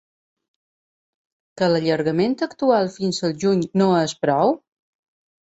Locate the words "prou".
4.25-4.57